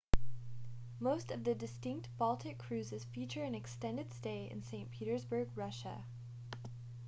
most 0.99 1.29
of 1.29 1.43
the 1.43 1.53
distinct 1.53 2.07
baltic 2.17 2.57
cruises 2.57 3.03
feature 3.05 3.43
an 3.43 3.53
extended 3.53 4.11
stay 4.11 4.47
in 4.49 4.63
st 4.63 4.89
petersburg 4.89 5.47
russia 5.55 6.05